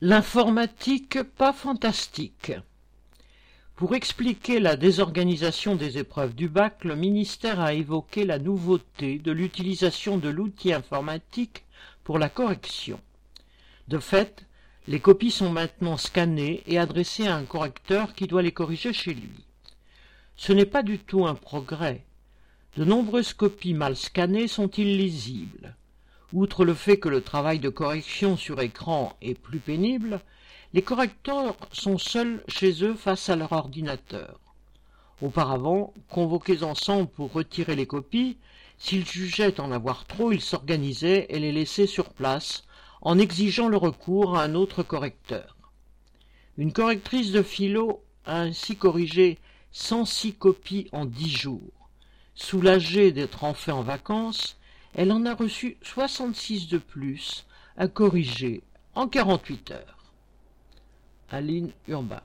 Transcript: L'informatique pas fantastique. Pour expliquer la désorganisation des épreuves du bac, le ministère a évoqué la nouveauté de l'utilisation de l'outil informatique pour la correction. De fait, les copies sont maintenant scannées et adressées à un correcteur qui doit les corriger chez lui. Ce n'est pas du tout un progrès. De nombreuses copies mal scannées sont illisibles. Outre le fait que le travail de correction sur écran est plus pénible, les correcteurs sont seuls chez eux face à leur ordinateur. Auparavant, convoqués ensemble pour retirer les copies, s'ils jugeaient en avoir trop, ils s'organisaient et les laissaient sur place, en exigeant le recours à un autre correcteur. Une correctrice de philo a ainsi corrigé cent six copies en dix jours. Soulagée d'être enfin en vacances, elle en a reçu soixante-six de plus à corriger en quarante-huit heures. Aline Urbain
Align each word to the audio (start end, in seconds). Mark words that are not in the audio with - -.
L'informatique 0.00 1.24
pas 1.24 1.52
fantastique. 1.52 2.52
Pour 3.74 3.96
expliquer 3.96 4.60
la 4.60 4.76
désorganisation 4.76 5.74
des 5.74 5.98
épreuves 5.98 6.36
du 6.36 6.48
bac, 6.48 6.84
le 6.84 6.94
ministère 6.94 7.58
a 7.58 7.74
évoqué 7.74 8.24
la 8.24 8.38
nouveauté 8.38 9.18
de 9.18 9.32
l'utilisation 9.32 10.16
de 10.16 10.28
l'outil 10.28 10.72
informatique 10.72 11.64
pour 12.04 12.20
la 12.20 12.28
correction. 12.28 13.00
De 13.88 13.98
fait, 13.98 14.46
les 14.86 15.00
copies 15.00 15.32
sont 15.32 15.50
maintenant 15.50 15.96
scannées 15.96 16.62
et 16.68 16.78
adressées 16.78 17.26
à 17.26 17.34
un 17.34 17.44
correcteur 17.44 18.14
qui 18.14 18.28
doit 18.28 18.42
les 18.42 18.52
corriger 18.52 18.92
chez 18.92 19.14
lui. 19.14 19.46
Ce 20.36 20.52
n'est 20.52 20.64
pas 20.64 20.84
du 20.84 21.00
tout 21.00 21.26
un 21.26 21.34
progrès. 21.34 22.04
De 22.76 22.84
nombreuses 22.84 23.32
copies 23.32 23.74
mal 23.74 23.96
scannées 23.96 24.46
sont 24.46 24.68
illisibles. 24.68 25.67
Outre 26.34 26.66
le 26.66 26.74
fait 26.74 26.98
que 26.98 27.08
le 27.08 27.22
travail 27.22 27.58
de 27.58 27.70
correction 27.70 28.36
sur 28.36 28.60
écran 28.60 29.16
est 29.22 29.38
plus 29.38 29.60
pénible, 29.60 30.20
les 30.74 30.82
correcteurs 30.82 31.56
sont 31.72 31.96
seuls 31.96 32.44
chez 32.48 32.84
eux 32.84 32.94
face 32.94 33.30
à 33.30 33.36
leur 33.36 33.52
ordinateur. 33.52 34.38
Auparavant, 35.22 35.94
convoqués 36.10 36.62
ensemble 36.62 37.08
pour 37.08 37.32
retirer 37.32 37.76
les 37.76 37.86
copies, 37.86 38.36
s'ils 38.76 39.06
jugeaient 39.06 39.58
en 39.58 39.72
avoir 39.72 40.04
trop, 40.04 40.30
ils 40.30 40.42
s'organisaient 40.42 41.26
et 41.30 41.38
les 41.38 41.50
laissaient 41.50 41.86
sur 41.86 42.10
place, 42.10 42.64
en 43.00 43.18
exigeant 43.18 43.68
le 43.68 43.78
recours 43.78 44.36
à 44.36 44.42
un 44.44 44.54
autre 44.54 44.82
correcteur. 44.82 45.56
Une 46.58 46.72
correctrice 46.72 47.32
de 47.32 47.42
philo 47.42 48.04
a 48.26 48.40
ainsi 48.40 48.76
corrigé 48.76 49.38
cent 49.72 50.04
six 50.04 50.34
copies 50.34 50.88
en 50.92 51.06
dix 51.06 51.30
jours. 51.30 51.88
Soulagée 52.34 53.12
d'être 53.12 53.44
enfin 53.44 53.72
en 53.72 53.82
vacances, 53.82 54.58
elle 54.98 55.12
en 55.12 55.24
a 55.26 55.34
reçu 55.34 55.76
soixante-six 55.80 56.66
de 56.66 56.76
plus 56.76 57.46
à 57.76 57.86
corriger 57.86 58.64
en 58.96 59.06
quarante-huit 59.06 59.70
heures. 59.70 60.12
Aline 61.30 61.70
Urbain 61.86 62.20